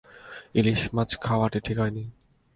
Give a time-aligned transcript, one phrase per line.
[0.55, 2.03] ইলিশ মাছ খাওয়াটা ঠিক হয় নি।